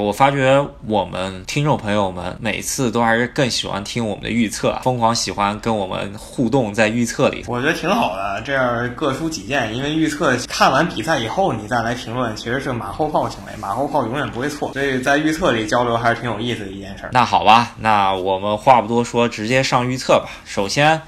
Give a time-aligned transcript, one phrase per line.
[0.00, 7.44] 我发觉我们听众朋友们每次都还是更喜欢听我们的预测，疯狂喜欢跟我们互动在预测里。
[7.46, 9.74] 我觉得挺好的，这样各抒己见。
[9.76, 14.72] 因为预测看完比赛以后你再来评论，其实是马后炮行为，马后炮永远不会错。
[14.72, 17.08] 所以在预测里交流还是挺有意思的一件事。
[17.12, 20.30] 那好吧，那我们话不多说，直接上预测吧。
[20.44, 21.00] 首先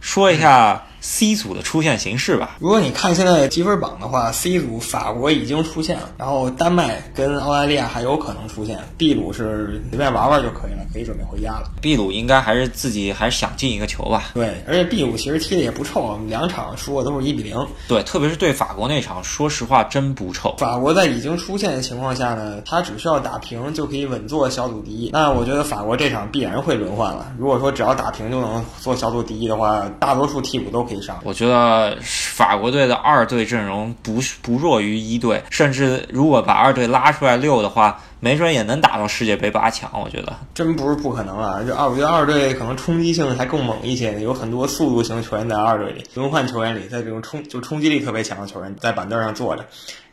[0.00, 0.84] 说一下。
[1.10, 2.58] C 组的出现形式吧。
[2.60, 8.78] 如果你看现在积分榜的话，C 组法国已经出现了，然后丹麦跟澳大利亚还有可能出现。
[8.98, 11.70] 秘鲁是随便玩玩就可以了，可以准备回家了。
[11.82, 14.24] 秘鲁应该还是自己还是想进一个球吧？
[14.34, 17.56] 对，而且秘鲁其实踢的也不臭，两场输的都是一比零。
[17.88, 20.54] 对，特别是对法国那场，说实话真不臭。
[20.58, 25.08] 法国在已经出现的情况下呢，他只需要打平就可以稳坐小组第一。
[25.14, 27.32] 那我觉得法国这场必然会轮换了。
[27.38, 31.96] 如果说只要打平就能做小组第一的话，大多数替补都可以我觉得。
[32.38, 39.90] 法国队的二队阵容不不弱于一队，甚至如果把二队拉出来六的话，没准也能打到世界杯八强。
[40.02, 41.62] 我觉得真不是不可能啊！
[41.66, 49.64] 就二，我觉得二队可能冲击性还更猛一些，有很多速度型球员在二队里，轮换球员里，在这种冲就冲击力特别强的球员在板凳上坐着。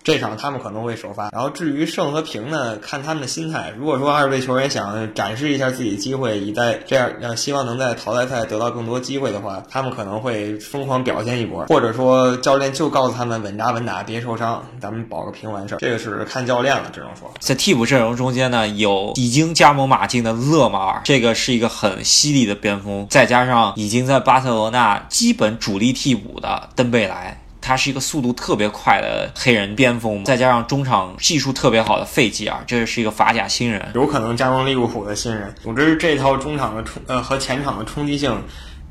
[0.03, 3.73] 这场他们可能会首发，然后至于胜和平呢，看他们的心态。
[3.75, 15.79] 如果说二队球员想展示一下自己的机会，以在这样让希望能在淘汰赛得到更多机会的话，他们可能会疯狂表现一波，或者说教练就告诉他们稳扎稳打，别受伤，咱们保个平完事儿。
[15.79, 17.31] 这个是看教练了，只能说。
[17.39, 27.41] 在替补阵阵容中间呢，有已经加盟马竞的勒马尔，这个是一个很犀利的边锋，再加上已经在巴塞罗那基本主力替补的登贝莱。
[27.61, 35.55] 他是一个速度特别快的黑人边锋，再加上中场技术特别好的费吉尔，这是一个法甲新人，有可能加盟利物浦的新人。
[35.63, 38.39] 总之，这套中场的冲呃和前场的冲击性。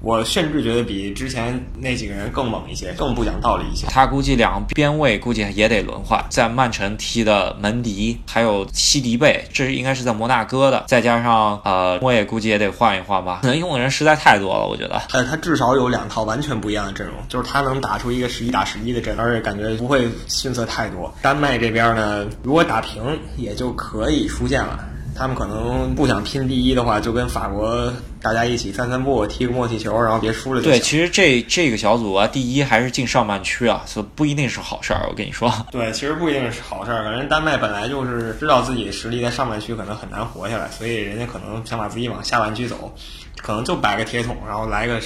[0.05, 3.87] 我甚至觉得比之前那几个人更猛一些，更不讲道理一些。
[3.87, 13.41] 他估计两个边位估计也得轮换，在曼城踢的门迪，还有西迪贝，这应该是在摩纳哥的，再加上呃，我也估计也得换一换吧。
[13.45, 15.01] 能用的人实在太多了，我觉得。
[15.13, 21.11] 呃他至少有两套完全不一样的阵容，就是他能打出一个十一打十一的阵，而且感觉不会逊色太多。
[21.23, 23.03] 丹麦这边呢，如果打平
[23.39, 24.79] 也就可以出现了。
[25.17, 30.73] 他们可能不想拼第一的话，就跟法国大家一起散散步，踢个默契球，然后别输了就行。
[30.73, 35.07] 对，其实这这个小组啊，第一还是进上半区啊，所以不一定是好事儿。
[35.09, 37.05] 我跟你说， 对，其实不一定是好事儿。
[37.05, 42.93] 反正丹麦本来就是知道自己的实力在上半区可能很难活下来，所以人家可能想把自己往下半区走，
[43.37, 45.01] 可能就摆个铁桶，然后来个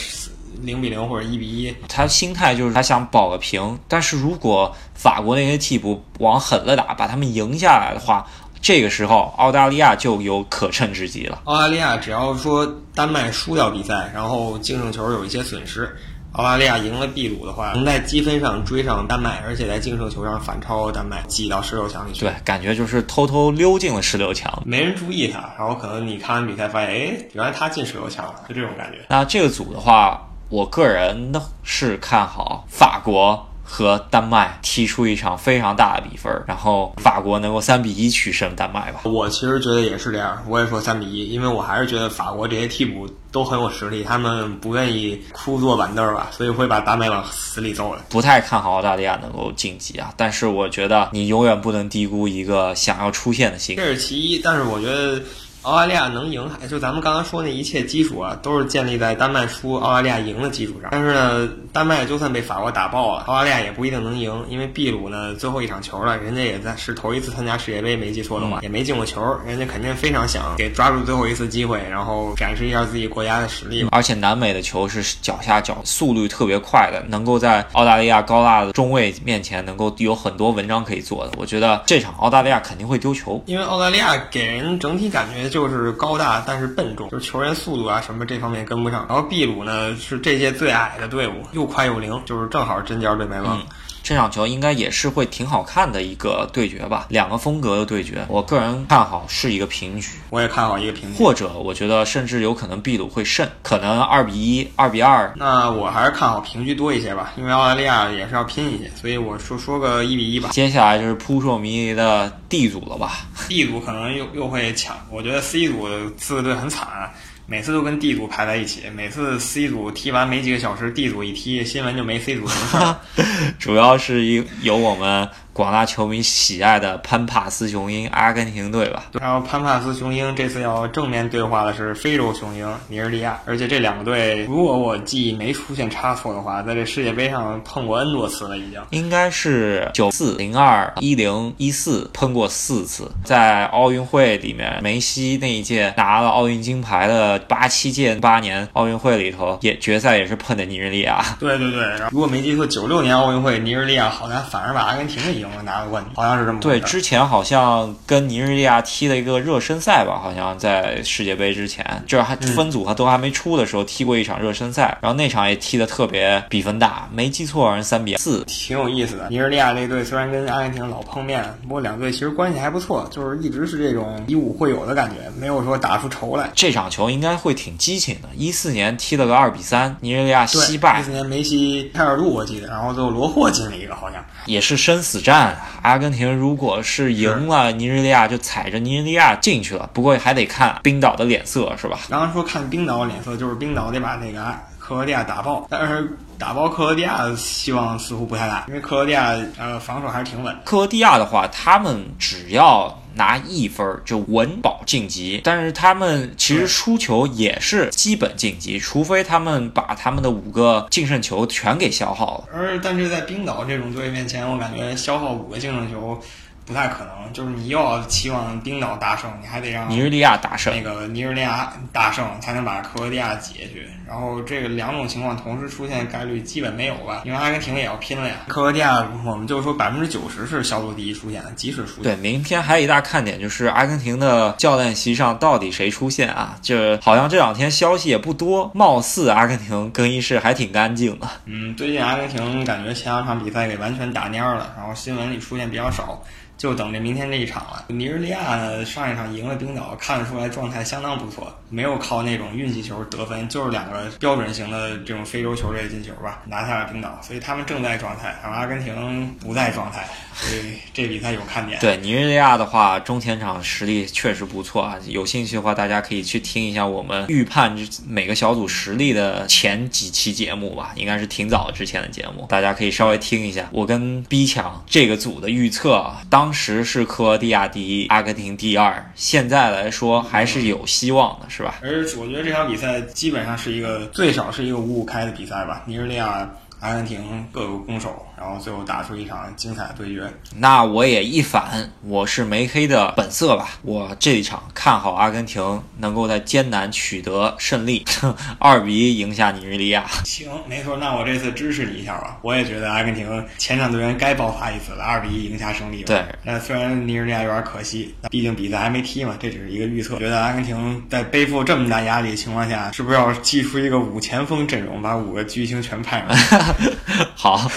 [0.62, 1.74] 零比零或者一比一。
[1.86, 8.26] 他心态就是他想保个平，但是如果法国那些替补往狠了打，把他们赢下来的话。
[8.60, 11.40] 这个时候，澳大利亚就有可乘之机了。
[11.44, 15.96] 澳大利亚只要说丹麦输掉比赛，然后净胜球有一些损失，
[16.32, 22.20] 澳大利亚赢了秘鲁的话，能在积分上追上丹麦，而且在净胜球上反超丹麦，挤到十六强里去。
[22.20, 26.94] 对，感觉就是偷偷溜进了十六强，没人注意他，然后可能你看完比赛发现，哎，
[27.32, 28.98] 原来他进十六强了，就这种感觉。
[29.08, 33.47] 那这个组的话，我个人呢是看好法国。
[33.70, 39.00] 和丹麦踢出一场非常大的比分，然后法国能够三比一取胜丹麦吧？
[39.04, 48.02] 我其实觉得也是这样，我也说三比一，因为我还是觉得法国这些替补都很有实力，他们不愿意枯坐板凳吧，所以会把丹麦往死里揍的。
[48.08, 53.76] 不太看好澳大利亚能够晋级啊，但是我觉得你永远不能低估一个想要出现的心。
[53.76, 55.20] 这是其一，但是我觉得。
[55.68, 60.88] 澳大利亚能赢，就咱们刚刚说那一切基础啊，都是建立在丹麦输、澳大利亚赢的基础上。
[60.90, 73.86] 但是呢，丹麦就算被法国打爆了，澳大利亚也不一定能赢，因为秘鲁呢最后一场球了，人家也在是头一次参加世界杯，没记错的话，也没进过球，人家肯定非常想给抓住最后一次机会，然后展示一下自己国家的实力。
[73.90, 81.32] 而且南美的球是脚下脚速率特别快的，能够在澳大利亚高大的中卫面前能够有很多文章可以做的。
[81.36, 85.48] 我觉得这场澳大利亚肯定会丢球，因为澳大利亚给人整体感觉。
[85.48, 89.06] 就是高大，但是笨重，就是球员速度啊什么这方面跟不上。
[89.08, 93.58] 然后秘鲁呢是这届最矮的队伍，又快又灵，就是正好针尖对麦芒。
[94.00, 100.12] 这场球应该也是会挺好看的一个对决吧，两个风格的对决，我个人看好是一个平局。
[100.30, 105.30] 我也看好一个平局，或者我觉得甚至有可能秘鲁会胜，可能二比一、二比二。
[105.36, 110.48] 那我还是看好平局多一些吧，因为澳大利亚也是要拼一些，所以我说说个一比一吧。
[110.52, 117.12] 接下来就是扑朔迷离的 D 组了吧？D 组可能又又会抢，我觉得 C 组四个队很惨。
[117.50, 122.96] 每次都跟 D 组排在一起，每次 C 组踢完没几个小时，D 组一踢，新闻就没 C 组什么事儿。
[123.58, 129.06] 主要是一有我们广大球迷喜爱的潘帕斯雄鹰阿根廷队吧。
[129.18, 138.78] 然后潘帕斯雄鹰这次要正面对话的是非洲雄鹰尼日利亚，而且这两个队，如果我记忆没出现差错的话，在这世界杯上碰过 N 多次了，已经。
[138.90, 151.24] 应该是九四、零二、一零、一四碰 过四次，在奥运会里面，梅西那一届拿了奥运金牌的八七届八年奥运会里头，也决赛也是碰的尼日利亚。
[151.40, 168.44] 对对对，然后如果没记错，九六年奥运会尼日利亚好像反而把阿根廷给赢了，拿了冠军，好像是这么对，之前好像跟尼日利亚踢了一个热身赛吧，好像在世界杯之前，就是还分组还都还没出的时候踢过一场热身赛，然后那场也踢的特别比分大，没记错好像三比四。
[168.46, 169.28] 挺有意思的。
[169.30, 176.50] 尼日利亚那队虽然跟阿根廷老碰面，不过两队其实关系还不错，就是一直是这种以武会友的感觉，没有说打出仇来。
[176.54, 178.28] 这场球应该会挺激情的。
[178.36, 184.24] 一四年踢了个二比三，尼日利亚，惜败一四，年梅西开尔杜我记得，然后最后罗霍进了一个，好像。
[184.46, 185.58] 也是生死战。
[185.82, 189.88] 阿根廷如果是赢了尼日利亚，就踩着尼日利亚进去了。
[189.92, 191.98] 不过还得看冰岛的脸色，是吧？
[192.08, 200.56] 刚刚说看冰岛脸色，就是冰岛得把那个啊克罗地亚打爆，但是打爆克罗地亚希望似乎不太大，因为克罗地亚呃防守还是挺稳。
[200.64, 212.44] 克罗地亚的话，他们只要拿一分就稳保晋级，但是他们其实输球也是基本晋级，除非他们把他们的五个净胜球全给消耗了。
[212.50, 216.18] 而但是在冰岛这种队面前，我感觉消耗五个净胜球
[216.68, 223.88] 不太可能，就是你又要期望冰岛大胜，你还得让尼日利亚大胜那，个尼日利亚大胜才能把克罗地亚挤下去。
[224.06, 227.22] 然后这个两种情况同时出现概率基本没有吧？
[227.24, 228.34] 因为阿根廷也要拼了呀。
[228.48, 236.58] 克罗地亚我们就说百分之九十是小组第一出现的，即使出现对，明天还有一大看点就是阿根廷的教练席上到底谁出现啊？
[236.62, 241.26] 这好像这两天消息也不多，貌似阿根廷更衣室还挺干净的。
[241.46, 246.22] 嗯，最近阿根廷感觉前两场比赛给完全打蔫儿了，然后新闻里出现比较少，
[246.58, 247.86] 就等着明天这一场了。
[247.88, 261.78] 尼日利亚，上一场赢了冰岛，看得出来状态相当不错，没有靠那种运气球得分，就是两个标准型的这种非洲球队进球吧，拿下了冰岛，所以他们正在状态，而阿根廷不在状态，所以这比赛有看点。
[261.80, 264.96] 对尼日利亚的话，中前场实力确实不错啊。
[265.06, 267.76] 有兴趣的话，大家可以去听一下我们预判
[268.06, 273.68] 每个小组实力的前几期节目吧，应该是挺早之前的节目，大家可以稍微听一下。
[273.70, 281.74] 我跟 B 强这个组的预测啊，当当时是克罗地亚第一，阿根廷第二，现在来说还是有希望的，是吧？
[281.82, 286.50] 而我觉得这场比赛基本上是一个最少是一个五五开的比赛吧，尼日利亚、
[286.80, 290.22] 阿根廷各有攻守，然后最后打出一场精彩的对决。
[290.56, 293.68] 那我也一反，我是梅黑的本色吧。
[293.82, 298.04] 我这一场看好阿根廷能够在艰难取得胜利，
[298.60, 300.06] 二比一赢下尼日利亚。
[300.24, 302.38] 行，没错，那我这次支持你一下吧。
[302.42, 306.06] 我也觉得阿根廷前场队员该爆发一次了，二比一赢下胜利吧。
[306.06, 310.16] 对，那虽然尼日利亚有点可惜，那毕竟比赛还没踢嘛，这只是一个预测。
[310.18, 316.67] 觉得阿根廷在背负这么大压力的情况下，是不是要祭出一个五前锋阵容，把五个巨星全派上去？
[317.34, 317.70] 好，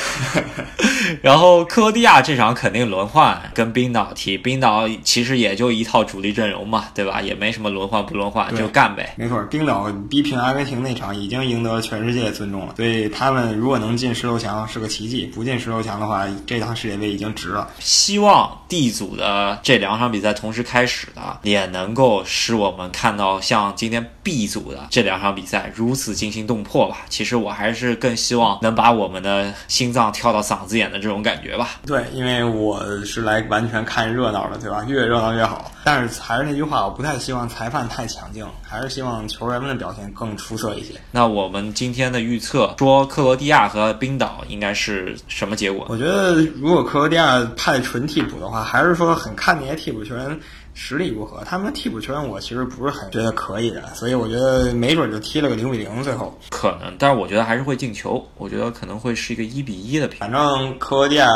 [1.21, 4.37] 然后克罗地亚这场肯定轮换，跟冰岛踢。
[4.37, 7.21] 冰岛其实也就一套主力阵容嘛，对吧？
[7.21, 9.13] 也没什么轮换不轮换，就干呗。
[9.17, 17.69] 没错，冰岛逼平阿根廷那场已经赢得全世界尊重了，所以他们如果能进十六强是个奇迹，不进十六强的话，这趟世界杯已经值了。
[17.79, 27.05] 希望 D 组的这两场比赛同时开始的，也能够使我们看到像今天 B 组的这两场比赛如此惊心动魄吧。
[27.09, 31.71] 其实我还是更希望能把我们的心脏跳到嗓子眼的这种感觉吧。
[31.85, 34.85] 对，因为我是来完全看热闹的，对吧？
[34.87, 35.69] 越热闹越好。
[35.83, 40.93] 但是还是那句话，我不太希望裁判太强劲，还是希望球员们的表现更出色一些。
[41.11, 45.87] 那我们今天的预测说克罗地亚和冰岛应该是什么结果？
[45.89, 50.39] 我觉得如果克罗地亚派纯替补的话，还是说很看那些替补球员
[50.73, 51.43] 实力如何。
[51.43, 56.37] 他们的替补球员我其实不是很觉得可以的，所以我觉得没准就踢了个零比零，最后。
[56.49, 58.25] 可能，但是我觉得还是会进球。
[58.37, 60.19] 我觉得可能会是一个一比一的平。
[60.19, 61.27] 反正克罗地亚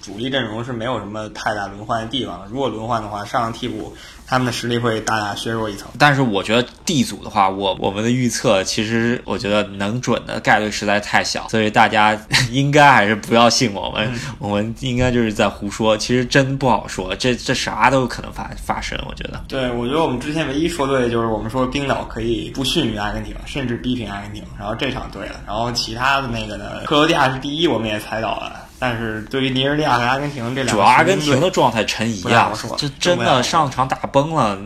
[0.00, 2.46] 主力阵容是没有什么太大轮换的地方。
[2.50, 3.94] 如果轮换的话，上替补
[4.26, 5.88] 他们的实力会大大削弱一层。
[5.98, 12.18] 但是我觉得 D 组的话，我我们的预测其实我觉得能准的概率实在太小，所以大家
[12.50, 15.96] 应该还是不要信我们，我们应该就是在胡说。
[15.96, 18.98] 其实真不好说，这这啥都有可能发发生。
[19.08, 28.63] 我觉得，对，我觉得我们之前唯一说对的就是我们说冰岛可以不逊于阿根廷，甚至逼平阿根廷，然后这场对了，然后其他的那个呢，克罗地亚是第一，我们也猜到了。
[28.84, 34.58] 但是对于尼日利亚和阿根廷这两个主要阿根廷的状态成疑啊这真的上场打崩了。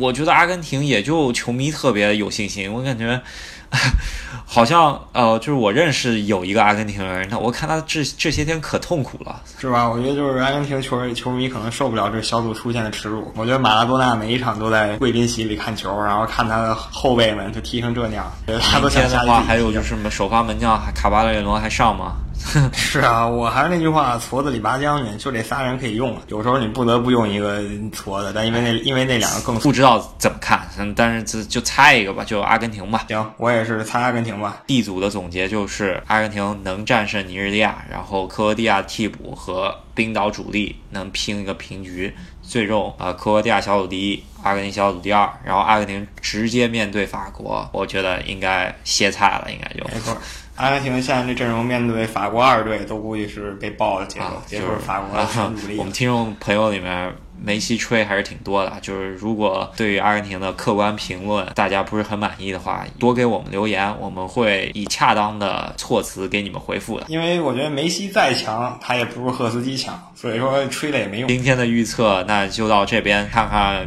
[0.00, 3.20] 我觉得阿根廷也就球迷特别有信心，我感觉。
[4.48, 9.88] 好像呃，就是我认识有一个阿根廷人，他我看他这这些天可痛苦了，是吧？
[9.88, 13.30] 我觉得就是阿根廷球球迷可能受不了这小组出现的耻辱。
[13.34, 18.88] 我觉得马拉多纳每一场都在贵宾席里看球，然后看他的后辈们就踢成这样，他的
[19.26, 22.14] 话，还有就是什么首发门将卡巴列罗还上吗？
[22.72, 26.22] 是啊，我还是那句话，矬子里拔将军，就这仨人可以用了。
[26.28, 33.04] 有时候你不得不用一个矬子，但因为那因为那两个更不知道怎么看，嗯，但是就就猜一个吧，就阿根廷吧。
[33.08, 34.62] 行，我也是猜阿根廷吧。
[34.66, 50.16] D 组的总结就是阿根廷能战胜尼日利亚，然后克罗地亚替补和冰岛主力能拼一个平局，最终呃克罗地亚小组第一，阿根廷小组第二，然后阿根廷直接面对法国，我觉得应该歇菜了，应该就没错，
[50.56, 55.18] 阿根廷现在这阵容面对法国二队，都估计是被爆了节奏，就是法国
[55.76, 55.84] 我。
[55.84, 67.04] 们听众朋友里面梅西吹还是挺多的，就是如果对于阿根廷的客观评论大家不是很满意的话，多给我们留言，我们会以恰当的措辞给你们回复的。
[67.08, 71.28] 因为我觉得梅西再强，他也不如赫斯基强，所以说吹了也没用。
[71.28, 73.86] 今天的预测那就到这边，看看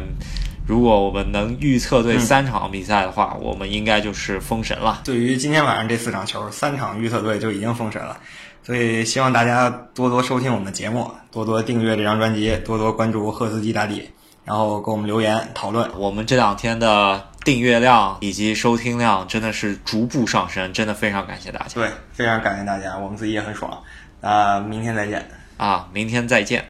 [0.70, 5.00] 如果我们能预测对三场比赛的话，我们应该就是封神了。
[5.04, 8.16] 对于今天晚上这四场球，三场预测队就已经封神了，
[8.62, 14.08] 所以希望大家多多收听我们的节目，多多订阅这张专辑，多多关注赫斯基大帝，
[14.44, 15.90] 然后给我们留言讨论。
[15.98, 23.76] 我们这两天的订阅量以及收听量真的是逐步上升，真的非常感谢大家对，非常感谢大家，我们自己也很爽。
[24.20, 25.28] 那明天再见。
[25.56, 25.88] 啊！
[25.92, 26.58] 明天再见。